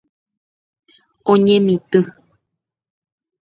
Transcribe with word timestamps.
Oñemitỹ. 1.31 2.01